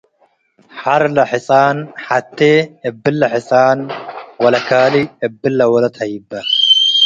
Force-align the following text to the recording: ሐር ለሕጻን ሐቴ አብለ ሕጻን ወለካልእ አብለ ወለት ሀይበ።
ሐር 0.79 1.03
ለሕጻን 1.15 1.77
ሐቴ 2.05 2.39
አብለ 2.89 3.21
ሕጻን 3.33 3.79
ወለካልእ 4.43 5.07
አብለ 5.25 5.59
ወለት 5.73 5.95
ሀይበ። 6.01 6.29